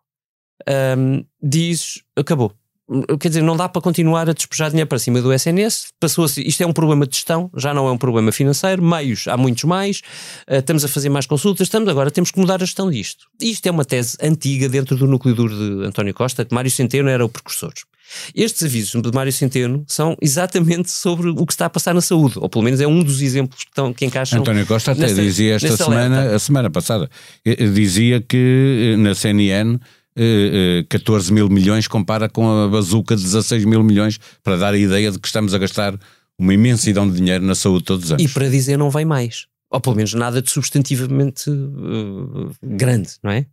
um, 0.97 1.25
diz: 1.43 2.03
acabou. 2.17 2.53
Quer 3.19 3.29
dizer, 3.29 3.43
não 3.43 3.57
dá 3.57 3.69
para 3.69 3.83
continuar 3.83 4.29
a 4.29 4.33
despejar 4.33 4.71
dinheiro 4.71 4.89
para 4.89 4.99
cima 4.99 5.21
do 5.21 5.33
SNS. 5.33 5.89
Passou 5.99 6.27
-se, 6.29 6.47
isto 6.47 6.63
é 6.63 6.67
um 6.67 6.73
problema 6.73 7.07
de 7.07 7.15
gestão, 7.17 7.51
já 7.57 7.73
não 7.73 7.89
é 7.89 7.93
um 7.93 7.99
problema 7.99 8.33
financeiro. 8.33 8.83
Meios, 8.83 9.27
há 9.29 9.37
muitos 9.37 9.65
mais. 9.65 10.01
Uh, 10.49 10.57
estamos 10.57 10.85
a 10.85 10.89
fazer 10.89 11.09
mais 11.09 11.27
consultas. 11.27 11.67
Estamos 11.67 11.89
agora, 11.89 12.11
temos 12.11 12.31
que 12.31 12.39
mudar 12.39 12.57
a 12.57 12.65
gestão 12.65 12.91
disto. 12.91 13.27
Isto 13.41 13.67
é 13.67 13.71
uma 13.71 13.85
tese 13.85 14.17
antiga 14.23 14.69
dentro 14.69 14.97
do 14.97 15.07
núcleo 15.07 15.35
duro 15.35 15.55
de 15.55 15.87
António 15.87 16.15
Costa, 16.15 16.45
que 16.45 16.55
Mário 16.55 16.71
Centeno 16.71 17.09
era 17.09 17.25
o 17.25 17.29
precursor. 17.29 17.73
Estes 18.35 18.65
avisos 18.65 19.01
de 19.01 19.13
Mário 19.13 19.33
Centeno 19.33 19.85
são 19.87 20.17
exatamente 20.21 20.91
sobre 20.91 21.31
o 21.31 21.47
que 21.47 21.53
está 21.53 21.67
a 21.67 21.71
passar 21.71 21.95
na 21.95 22.01
saúde, 22.01 22.39
ou 22.39 22.49
pelo 22.49 22.65
menos 22.65 22.81
é 22.81 22.87
um 22.87 23.03
dos 23.03 23.21
exemplos 23.21 23.65
que, 23.65 23.71
estão, 23.71 23.93
que 23.93 24.05
encaixam. 24.05 24.41
António 24.41 24.67
Costa 24.67 24.93
até 24.93 25.03
nessa, 25.03 25.23
dizia 25.23 25.55
esta 25.55 25.77
semana, 25.77 26.35
a 26.35 26.39
semana 26.39 26.71
passada, 26.71 27.11
eh, 27.45 27.57
eh, 27.59 27.67
dizia 27.69 28.21
que 28.21 28.95
eh, 28.95 28.97
na 28.97 29.15
CNN 29.15 29.79
14 30.89 31.33
mil 31.33 31.49
milhões 31.49 31.89
compara 31.89 32.29
com 32.29 32.49
a 32.49 32.69
bazuca 32.69 33.17
de 33.17 33.23
16 33.23 33.65
mil 33.65 33.83
milhões, 33.83 34.19
para 34.43 34.57
dar 34.57 34.75
a 34.75 34.79
ideia 34.79 35.11
de 35.11 35.19
que 35.19 35.27
estamos 35.27 35.55
a 35.55 35.59
gastar 35.59 35.99
uma 36.39 36.53
imensidão 36.53 37.09
de 37.09 37.17
dinheiro 37.17 37.45
na 37.45 37.55
saúde 37.55 37.85
todos 37.85 38.07
os 38.07 38.13
anos. 38.13 38.25
E 38.25 38.29
para 38.29 38.49
dizer 38.49 38.77
não 38.77 38.91
vai 38.91 39.05
mais. 39.05 39.47
Ou 39.71 39.81
pelo 39.81 39.97
menos 39.97 40.13
nada 40.13 40.43
de 40.43 40.51
substantivamente 40.51 41.49
uh, 41.49 42.51
grande, 42.63 43.11
não 43.23 43.31
é? 43.31 43.47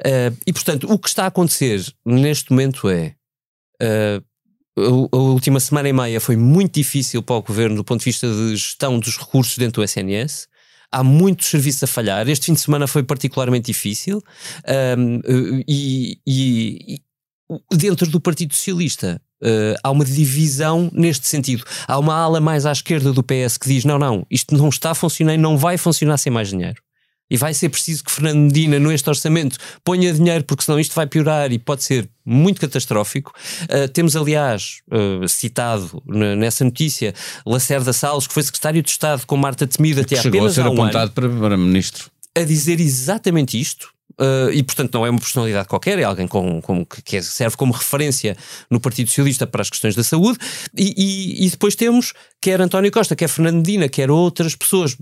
Uh, 0.00 0.36
e 0.46 0.52
portanto, 0.52 0.86
o 0.90 0.98
que 0.98 1.08
está 1.08 1.24
a 1.24 1.28
acontecer 1.28 1.82
neste 2.04 2.50
momento 2.50 2.88
é 2.88 3.14
Uh, 3.82 5.08
a 5.12 5.16
última 5.16 5.60
semana 5.60 5.88
e 5.88 5.92
meia 5.92 6.20
foi 6.20 6.36
muito 6.36 6.74
difícil 6.74 7.22
para 7.22 7.36
o 7.36 7.42
governo 7.42 7.76
do 7.76 7.84
ponto 7.84 8.00
de 8.00 8.06
vista 8.06 8.26
de 8.26 8.56
gestão 8.56 8.98
dos 8.98 9.16
recursos 9.16 9.56
dentro 9.56 9.80
do 9.80 9.84
SNS. 9.84 10.48
Há 10.94 11.02
muitos 11.02 11.48
serviços 11.48 11.82
a 11.82 11.86
falhar. 11.88 12.28
Este 12.28 12.46
fim 12.46 12.52
de 12.52 12.60
semana 12.60 12.86
foi 12.86 13.02
particularmente 13.02 13.66
difícil. 13.66 14.22
Um, 14.96 15.20
e, 15.66 16.18
e, 16.24 16.94
e, 16.94 17.76
dentro 17.76 18.08
do 18.08 18.20
Partido 18.20 18.54
Socialista 18.54 19.20
uh, 19.42 19.74
há 19.82 19.90
uma 19.90 20.04
divisão 20.04 20.88
neste 20.92 21.26
sentido. 21.26 21.64
Há 21.88 21.98
uma 21.98 22.14
ala 22.14 22.40
mais 22.40 22.64
à 22.64 22.70
esquerda 22.70 23.12
do 23.12 23.24
PS 23.24 23.58
que 23.58 23.68
diz: 23.68 23.84
não, 23.84 23.98
não, 23.98 24.24
isto 24.30 24.56
não 24.56 24.68
está 24.68 24.92
a 24.92 24.94
funcionar 24.94 25.34
e 25.34 25.38
não 25.38 25.58
vai 25.58 25.76
funcionar 25.76 26.16
sem 26.16 26.32
mais 26.32 26.50
dinheiro. 26.50 26.80
E 27.34 27.36
vai 27.36 27.52
ser 27.52 27.68
preciso 27.68 28.04
que 28.04 28.12
Fernando 28.12 28.38
Medina, 28.38 28.78
neste 28.78 29.08
orçamento, 29.08 29.58
ponha 29.82 30.12
dinheiro, 30.12 30.44
porque 30.44 30.62
senão 30.62 30.78
isto 30.78 30.94
vai 30.94 31.04
piorar 31.04 31.50
e 31.50 31.58
pode 31.58 31.82
ser 31.82 32.08
muito 32.24 32.60
catastrófico. 32.60 33.32
Uh, 33.62 33.88
temos, 33.88 34.14
aliás, 34.14 34.82
uh, 34.86 35.28
citado 35.28 36.00
nessa 36.06 36.64
notícia 36.64 37.12
Lacerda 37.44 37.92
Salles, 37.92 38.28
que 38.28 38.32
foi 38.32 38.44
secretário 38.44 38.80
de 38.82 38.88
Estado 38.88 39.26
com 39.26 39.36
Marta 39.36 39.66
Temido 39.66 40.00
até 40.00 40.14
Chegou 40.14 40.38
apenas 40.38 40.52
a 40.52 40.62
ser 40.62 40.68
um 40.68 40.72
apontado 40.74 41.10
para, 41.10 41.28
para 41.28 41.56
ministro. 41.56 42.08
A 42.36 42.44
dizer 42.44 42.78
exatamente 42.78 43.60
isto. 43.60 43.92
Uh, 44.20 44.48
e 44.52 44.62
portanto 44.62 44.94
não 44.94 45.04
é 45.04 45.10
uma 45.10 45.18
personalidade 45.18 45.66
qualquer, 45.66 45.98
é 45.98 46.04
alguém 46.04 46.28
com, 46.28 46.62
com, 46.62 46.86
que 46.86 47.20
serve 47.20 47.56
como 47.56 47.72
referência 47.72 48.36
no 48.70 48.78
Partido 48.78 49.08
Socialista 49.08 49.44
para 49.44 49.60
as 49.60 49.68
questões 49.68 49.96
da 49.96 50.04
saúde, 50.04 50.38
e, 50.72 50.94
e, 50.96 51.46
e 51.46 51.50
depois 51.50 51.74
temos 51.74 52.12
quer 52.40 52.60
António 52.60 52.92
Costa, 52.92 53.16
quer 53.16 53.26
Fernando 53.26 53.56
Medina, 53.56 53.88
quer 53.88 54.12
outras 54.12 54.54
pessoas, 54.54 54.96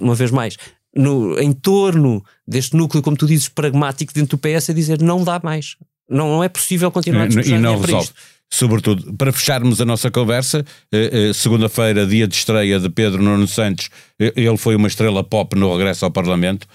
uma 0.00 0.16
vez 0.16 0.32
mais, 0.32 0.56
no, 0.96 1.38
em 1.38 1.52
torno 1.52 2.24
deste 2.46 2.74
núcleo, 2.74 3.02
como 3.02 3.16
tu 3.16 3.26
dizes, 3.26 3.48
pragmático 3.48 4.12
dentro 4.12 4.36
do 4.36 4.40
PS, 4.40 4.70
a 4.70 4.72
dizer 4.72 5.02
não 5.02 5.22
dá 5.22 5.40
mais. 5.42 5.76
Não, 6.08 6.28
não 6.28 6.44
é 6.44 6.48
possível 6.48 6.90
continuar 6.90 7.24
a 7.24 7.26
discutir. 7.26 7.54
E 7.54 7.58
não 7.58 7.80
resolve. 7.80 8.10
Sobretudo, 8.48 9.12
para 9.14 9.32
fecharmos 9.32 9.80
a 9.80 9.84
nossa 9.84 10.10
conversa, 10.10 10.64
eh, 10.92 11.30
eh, 11.30 11.32
segunda-feira, 11.32 12.06
dia 12.06 12.28
de 12.28 12.34
estreia 12.34 12.78
de 12.78 12.88
Pedro 12.88 13.20
Nuno 13.20 13.46
Santos, 13.48 13.90
eh, 14.20 14.32
ele 14.36 14.56
foi 14.56 14.76
uma 14.76 14.86
estrela 14.86 15.22
pop 15.24 15.56
no 15.56 15.76
regresso 15.76 16.04
ao 16.04 16.10
Parlamento, 16.10 16.66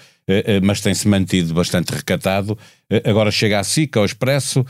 mas 0.62 0.80
tem-se 0.80 1.08
mantido 1.08 1.52
bastante 1.52 1.90
recatado. 1.90 2.56
Agora 3.04 3.28
chega 3.32 3.58
à 3.58 3.64
SIC, 3.64 3.96
ao 3.96 4.04
Expresso, 4.04 4.64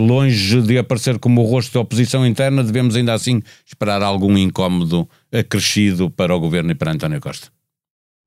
longe 0.00 0.60
de 0.60 0.76
aparecer 0.76 1.20
como 1.20 1.40
o 1.40 1.44
rosto 1.44 1.72
da 1.74 1.80
oposição 1.80 2.26
interna, 2.26 2.64
devemos 2.64 2.96
ainda 2.96 3.14
assim 3.14 3.40
esperar 3.64 4.02
algum 4.02 4.36
incómodo 4.36 5.08
acrescido 5.32 6.10
para 6.10 6.34
o 6.34 6.40
governo 6.40 6.72
e 6.72 6.74
para 6.74 6.90
António 6.90 7.20
Costa 7.20 7.48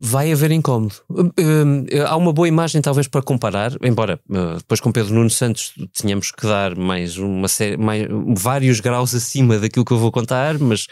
vai 0.03 0.31
haver 0.31 0.49
incómodo. 0.49 0.95
Uh, 1.07 1.27
uh, 1.27 2.07
há 2.07 2.15
uma 2.15 2.33
boa 2.33 2.47
imagem, 2.47 2.81
talvez, 2.81 3.07
para 3.07 3.21
comparar, 3.21 3.71
embora 3.83 4.19
uh, 4.27 4.57
depois 4.57 4.79
com 4.79 4.91
Pedro 4.91 5.13
Nuno 5.13 5.29
Santos 5.29 5.75
tínhamos 5.93 6.31
que 6.31 6.47
dar 6.47 6.75
mais 6.75 7.19
uma 7.19 7.47
série, 7.47 7.77
mais, 7.77 8.07
vários 8.35 8.79
graus 8.79 9.13
acima 9.13 9.59
daquilo 9.59 9.85
que 9.85 9.93
eu 9.93 9.99
vou 9.99 10.11
contar, 10.11 10.57
mas 10.57 10.87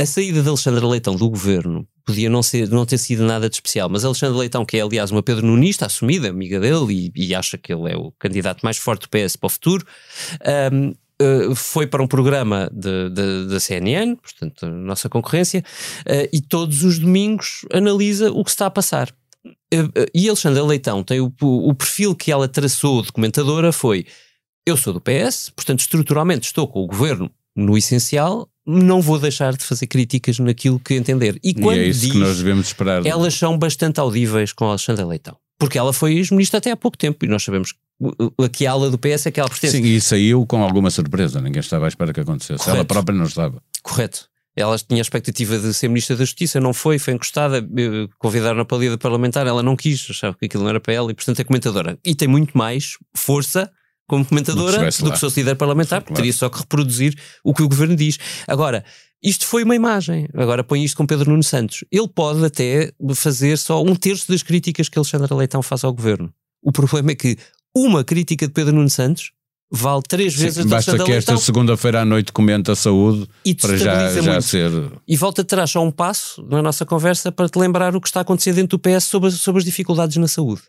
a 0.00 0.06
saída 0.06 0.40
de 0.40 0.48
Alexandre 0.48 0.84
Leitão 0.86 1.14
do 1.14 1.28
governo 1.28 1.86
podia 2.06 2.30
não, 2.30 2.42
ser, 2.42 2.68
não 2.70 2.86
ter 2.86 2.96
sido 2.96 3.22
nada 3.24 3.50
de 3.50 3.56
especial, 3.56 3.90
mas 3.90 4.02
Alexandre 4.02 4.38
Leitão, 4.38 4.64
que 4.64 4.78
é 4.78 4.80
aliás 4.80 5.10
uma 5.10 5.22
Pedro 5.22 5.46
Nunista 5.46 5.84
assumida, 5.84 6.30
amiga 6.30 6.58
dele, 6.58 7.12
e, 7.14 7.28
e 7.28 7.34
acha 7.34 7.58
que 7.58 7.72
ele 7.72 7.92
é 7.92 7.96
o 7.96 8.12
candidato 8.18 8.62
mais 8.62 8.78
forte 8.78 9.02
do 9.02 9.08
PS 9.10 9.36
para 9.36 9.46
o 9.46 9.50
futuro, 9.50 9.86
um, 10.72 10.94
Uh, 11.22 11.54
foi 11.54 11.86
para 11.86 12.02
um 12.02 12.08
programa 12.08 12.68
da 12.72 13.60
CNN, 13.60 14.16
portanto, 14.16 14.66
a 14.66 14.68
nossa 14.68 15.08
concorrência, 15.08 15.62
uh, 16.00 16.28
e 16.32 16.40
todos 16.40 16.82
os 16.82 16.98
domingos 16.98 17.64
analisa 17.72 18.32
o 18.32 18.42
que 18.42 18.50
está 18.50 18.66
a 18.66 18.70
passar. 18.70 19.14
Uh, 19.46 20.10
e 20.12 20.28
Alexandra 20.28 20.64
Leitão 20.64 21.04
tem 21.04 21.20
o, 21.20 21.32
o, 21.40 21.74
perfil 21.74 22.16
que 22.16 22.32
ela 22.32 22.48
traçou 22.48 23.00
de 23.02 23.12
comentadora 23.12 23.72
foi: 23.72 24.06
eu 24.66 24.76
sou 24.76 24.92
do 24.92 25.00
PS, 25.00 25.50
portanto, 25.54 25.80
estruturalmente 25.80 26.46
estou 26.46 26.66
com 26.66 26.82
o 26.82 26.86
governo 26.86 27.30
no 27.54 27.78
essencial, 27.78 28.48
não 28.66 29.00
vou 29.00 29.18
deixar 29.18 29.56
de 29.56 29.64
fazer 29.64 29.86
críticas 29.86 30.38
naquilo 30.38 30.80
que 30.80 30.94
entender. 30.94 31.38
E, 31.44 31.54
quando 31.54 31.76
e 31.76 31.80
é 31.80 31.86
isso 31.86 32.00
diz, 32.00 32.12
que 32.12 32.18
nós 32.18 32.38
devemos 32.38 32.66
esperar. 32.66 33.06
Elas 33.06 33.34
são 33.34 33.56
bastante 33.58 34.00
audíveis 34.00 34.52
com 34.52 34.64
a 34.64 34.70
Alexandra 34.70 35.06
Leitão. 35.06 35.36
Porque 35.58 35.78
ela 35.78 35.92
foi 35.92 36.14
ex-ministra 36.14 36.58
até 36.58 36.70
há 36.70 36.76
pouco 36.76 36.98
tempo 36.98 37.24
e 37.24 37.28
nós 37.28 37.44
sabemos 37.44 37.72
que 37.72 37.78
a 38.08 38.70
ala 38.70 38.90
do 38.90 38.98
PS 38.98 39.26
é 39.26 39.30
que 39.30 39.40
ela 39.40 39.48
pertence. 39.48 39.76
Sim, 39.76 39.84
e 39.84 40.00
saiu 40.00 40.46
com 40.46 40.62
alguma 40.62 40.90
surpresa, 40.90 41.40
ninguém 41.40 41.60
estava 41.60 41.86
à 41.86 41.88
espera 41.88 42.12
que 42.12 42.20
acontecesse. 42.20 42.64
Correto. 42.64 42.76
Ela 42.76 42.84
própria 42.84 43.16
não 43.16 43.26
estava. 43.26 43.62
Correto. 43.82 44.28
Ela 44.56 44.78
tinha 44.78 45.00
a 45.00 45.02
expectativa 45.02 45.58
de 45.58 45.74
ser 45.74 45.88
Ministra 45.88 46.16
da 46.16 46.24
Justiça, 46.24 46.60
não 46.60 46.72
foi, 46.72 46.98
foi 46.98 47.14
encostada, 47.14 47.58
eh, 47.58 48.08
convidaram-na 48.18 48.64
para 48.64 48.76
a 48.76 48.80
lida 48.80 48.96
parlamentar, 48.96 49.46
ela 49.48 49.64
não 49.64 49.74
quis, 49.74 50.06
achava 50.08 50.36
que 50.38 50.46
aquilo 50.46 50.62
não 50.62 50.70
era 50.70 50.78
para 50.78 50.94
ela 50.94 51.10
e, 51.10 51.14
portanto, 51.14 51.40
é 51.40 51.44
comentadora. 51.44 51.98
E 52.04 52.14
tem 52.14 52.28
muito 52.28 52.56
mais 52.56 52.96
força 53.16 53.68
como 54.06 54.24
comentadora 54.24 54.78
do 54.78 54.84
que 54.84 54.92
se 54.92 55.16
fosse 55.16 55.40
líder 55.40 55.56
parlamentar, 55.56 56.02
porque 56.02 56.14
teria 56.14 56.32
só 56.32 56.48
que 56.48 56.58
reproduzir 56.58 57.18
o 57.42 57.52
que 57.52 57.62
o 57.62 57.68
governo 57.68 57.96
diz. 57.96 58.16
Agora, 58.46 58.84
isto 59.22 59.46
foi 59.46 59.64
uma 59.64 59.74
imagem. 59.74 60.28
Agora 60.34 60.62
põe 60.62 60.84
isto 60.84 60.98
com 60.98 61.06
Pedro 61.06 61.30
Nuno 61.30 61.42
Santos. 61.42 61.82
Ele 61.90 62.08
pode 62.08 62.44
até 62.44 62.92
fazer 63.14 63.56
só 63.56 63.82
um 63.82 63.96
terço 63.96 64.30
das 64.30 64.42
críticas 64.42 64.88
que 64.88 64.98
Alexandre 64.98 65.32
Leitão 65.34 65.62
faz 65.62 65.82
ao 65.82 65.92
governo. 65.92 66.32
O 66.62 66.70
problema 66.70 67.10
é 67.10 67.14
que 67.14 67.36
uma 67.76 68.04
crítica 68.04 68.46
de 68.46 68.52
Pedro 68.52 68.74
Nuno 68.74 68.90
Santos 68.90 69.32
vale 69.70 70.02
três 70.06 70.34
vezes 70.34 70.62
Sim, 70.62 70.68
a 70.68 70.76
Basta 70.76 71.04
que 71.04 71.12
esta 71.12 71.36
segunda-feira 71.36 72.02
à 72.02 72.04
noite 72.04 72.32
comente 72.32 72.70
a 72.70 72.76
saúde 72.76 73.28
e 73.44 73.54
para 73.54 73.76
já, 73.76 74.20
já 74.20 74.40
ser. 74.40 74.70
E 75.06 75.16
volta 75.16 75.42
atrás 75.42 75.70
só 75.70 75.82
um 75.82 75.90
passo 75.90 76.42
na 76.48 76.62
nossa 76.62 76.86
conversa 76.86 77.32
para 77.32 77.48
te 77.48 77.58
lembrar 77.58 77.96
o 77.96 78.00
que 78.00 78.06
está 78.06 78.20
a 78.20 78.22
acontecer 78.22 78.52
dentro 78.52 78.78
do 78.78 78.80
PS 78.80 79.04
sobre, 79.04 79.30
sobre 79.32 79.58
as 79.58 79.64
dificuldades 79.64 80.16
na 80.16 80.28
saúde. 80.28 80.62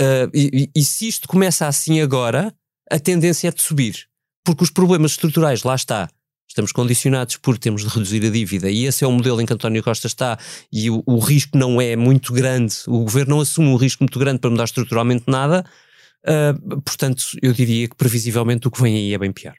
Uh, 0.00 0.28
e, 0.34 0.70
e, 0.74 0.84
se 0.84 1.06
isto 1.06 1.28
começa 1.28 1.66
assim 1.66 2.00
agora, 2.00 2.52
a 2.90 2.98
tendência 2.98 3.48
é 3.48 3.52
de 3.52 3.62
subir. 3.62 4.06
Porque 4.44 4.64
os 4.64 4.70
problemas 4.70 5.12
estruturais, 5.12 5.62
lá 5.62 5.74
está, 5.74 6.08
estamos 6.48 6.72
condicionados 6.72 7.36
por 7.36 7.56
termos 7.58 7.82
de 7.82 7.88
reduzir 7.88 8.24
a 8.24 8.30
dívida 8.30 8.70
e 8.70 8.84
esse 8.84 9.04
é 9.04 9.06
o 9.06 9.12
modelo 9.12 9.40
em 9.40 9.46
que 9.46 9.52
António 9.52 9.82
Costa 9.82 10.06
está 10.06 10.38
e 10.72 10.90
o, 10.90 11.02
o 11.06 11.18
risco 11.18 11.56
não 11.56 11.80
é 11.80 11.96
muito 11.96 12.32
grande, 12.32 12.74
o 12.86 13.00
governo 13.00 13.36
não 13.36 13.42
assume 13.42 13.68
um 13.68 13.76
risco 13.76 14.02
muito 14.02 14.18
grande 14.18 14.38
para 14.38 14.50
mudar 14.50 14.64
estruturalmente 14.64 15.24
nada, 15.26 15.64
uh, 16.28 16.80
portanto 16.82 17.24
eu 17.42 17.52
diria 17.52 17.88
que 17.88 17.96
previsivelmente 17.96 18.68
o 18.68 18.70
que 18.70 18.80
vem 18.80 18.96
aí 18.96 19.14
é 19.14 19.18
bem 19.18 19.32
pior. 19.32 19.54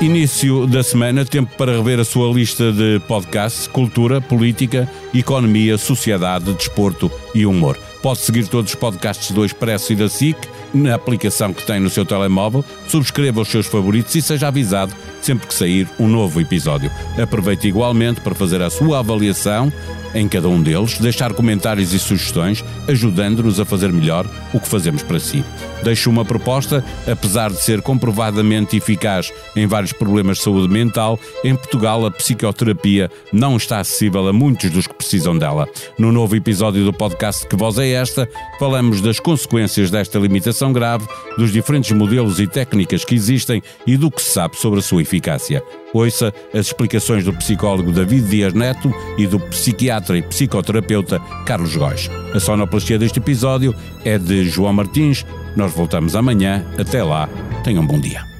Início 0.00 0.66
da 0.66 0.82
semana, 0.82 1.26
tempo 1.26 1.54
para 1.58 1.76
rever 1.76 2.00
a 2.00 2.04
sua 2.06 2.32
lista 2.32 2.72
de 2.72 2.98
podcasts, 3.00 3.66
cultura, 3.66 4.18
política, 4.18 4.90
economia, 5.12 5.76
sociedade, 5.76 6.54
desporto 6.54 7.12
e 7.34 7.44
humor. 7.44 7.78
Pode 8.02 8.20
seguir 8.20 8.48
todos 8.48 8.70
os 8.70 8.74
podcasts 8.74 9.30
do 9.30 9.44
Expresso 9.44 9.92
e 9.92 9.96
da 9.96 10.08
SIC 10.08 10.38
na 10.72 10.94
aplicação 10.94 11.52
que 11.52 11.66
tem 11.66 11.78
no 11.78 11.90
seu 11.90 12.06
telemóvel, 12.06 12.64
subscreva 12.88 13.42
os 13.42 13.48
seus 13.48 13.66
favoritos 13.66 14.14
e 14.14 14.22
seja 14.22 14.48
avisado 14.48 14.94
sempre 15.20 15.46
que 15.46 15.52
sair 15.52 15.86
um 15.98 16.08
novo 16.08 16.40
episódio. 16.40 16.90
Aproveite 17.22 17.68
igualmente 17.68 18.22
para 18.22 18.34
fazer 18.34 18.62
a 18.62 18.70
sua 18.70 19.00
avaliação 19.00 19.70
em 20.14 20.28
cada 20.28 20.48
um 20.48 20.62
deles, 20.62 20.98
deixar 20.98 21.32
comentários 21.32 21.92
e 21.92 21.98
sugestões, 21.98 22.64
ajudando-nos 22.88 23.60
a 23.60 23.64
fazer 23.64 23.92
melhor 23.92 24.26
o 24.52 24.60
que 24.60 24.68
fazemos 24.68 25.02
para 25.02 25.18
si. 25.18 25.44
Deixo 25.82 26.10
uma 26.10 26.24
proposta, 26.24 26.84
apesar 27.10 27.50
de 27.50 27.60
ser 27.60 27.80
comprovadamente 27.80 28.76
eficaz 28.76 29.32
em 29.56 29.66
vários 29.66 29.92
problemas 29.92 30.38
de 30.38 30.44
saúde 30.44 30.72
mental, 30.72 31.18
em 31.42 31.54
Portugal 31.54 32.04
a 32.04 32.10
psicoterapia 32.10 33.10
não 33.32 33.56
está 33.56 33.80
acessível 33.80 34.28
a 34.28 34.32
muitos 34.32 34.70
dos 34.70 34.86
que 34.86 34.94
precisam 34.94 35.36
dela. 35.38 35.66
No 35.98 36.12
novo 36.12 36.36
episódio 36.36 36.84
do 36.84 36.92
podcast 36.92 37.46
Que 37.46 37.56
Voz 37.56 37.78
é 37.78 37.90
Esta, 37.90 38.28
falamos 38.58 39.00
das 39.00 39.18
consequências 39.18 39.90
desta 39.90 40.18
limitação 40.18 40.72
grave, 40.72 41.06
dos 41.38 41.52
diferentes 41.52 41.92
modelos 41.92 42.38
e 42.40 42.46
técnicas 42.46 43.04
que 43.04 43.14
existem 43.14 43.62
e 43.86 43.96
do 43.96 44.10
que 44.10 44.20
se 44.20 44.30
sabe 44.30 44.56
sobre 44.56 44.80
a 44.80 44.82
sua 44.82 45.02
eficácia. 45.02 45.62
Ouça 45.92 46.32
as 46.52 46.66
explicações 46.66 47.24
do 47.24 47.32
psicólogo 47.32 47.92
David 47.92 48.28
Dias 48.28 48.54
Neto 48.54 48.92
e 49.18 49.26
do 49.26 49.38
psiquiatra 49.38 50.18
e 50.18 50.22
psicoterapeuta 50.22 51.20
Carlos 51.46 51.76
Góis. 51.76 52.10
A 52.34 52.40
sonoplastia 52.40 52.98
deste 52.98 53.18
episódio 53.18 53.74
é 54.04 54.18
de 54.18 54.48
João 54.48 54.72
Martins. 54.72 55.24
Nós 55.56 55.72
voltamos 55.72 56.14
amanhã. 56.14 56.64
Até 56.78 57.02
lá. 57.02 57.28
Tenham 57.64 57.82
um 57.82 57.86
bom 57.86 58.00
dia. 58.00 58.30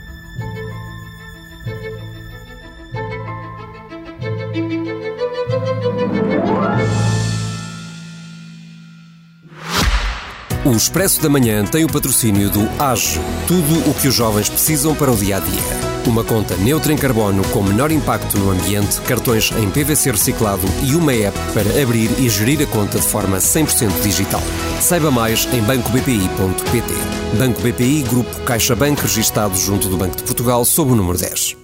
O 10.65 10.73
Expresso 10.73 11.21
da 11.23 11.29
Manhã 11.29 11.65
tem 11.65 11.85
o 11.85 11.89
patrocínio 11.89 12.51
do 12.51 12.61
AGE, 12.79 13.19
tudo 13.49 13.91
o 13.91 13.95
que 13.95 14.07
os 14.07 14.15
jovens 14.15 14.49
precisam 14.49 14.95
para 14.95 15.11
o 15.11 15.17
dia 15.17 15.39
a 15.39 15.41
dia. 15.41 15.90
Uma 16.07 16.25
conta 16.25 16.57
neutra 16.57 16.93
em 16.93 16.97
carbono 16.97 17.43
com 17.49 17.63
menor 17.63 17.91
impacto 17.91 18.39
no 18.39 18.51
ambiente, 18.51 19.01
cartões 19.03 19.53
em 19.53 19.71
PVC 19.71 20.11
reciclado 20.11 20.67
e 20.83 20.95
uma 20.95 21.13
app 21.13 21.39
para 21.53 21.83
abrir 21.83 22.11
e 22.19 22.29
gerir 22.29 22.63
a 22.63 22.67
conta 22.67 22.99
de 22.99 23.07
forma 23.07 23.37
100% 23.37 24.01
digital. 24.03 24.43
Saiba 24.81 25.11
mais 25.11 25.47
em 25.53 25.63
bancobpi.pt. 25.63 26.95
Banco 27.39 27.61
BPI, 27.61 28.03
Grupo 28.09 28.41
CaixaBank, 28.41 29.03
registado 29.03 29.57
junto 29.57 29.89
do 29.89 29.97
Banco 29.97 30.17
de 30.17 30.23
Portugal, 30.23 30.65
sob 30.65 30.93
o 30.93 30.97
número 30.97 31.19
10. 31.19 31.60